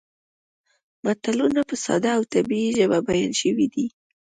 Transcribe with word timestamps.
متلونه 1.03 1.61
په 1.69 1.75
ساده 1.85 2.11
او 2.17 2.23
طبیعي 2.33 2.69
ژبه 2.77 2.99
بیان 3.07 3.31
شوي 3.41 3.67
دي 3.73 3.85